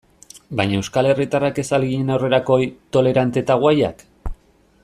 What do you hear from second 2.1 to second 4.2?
aurrerakoi, tolerante eta guayak?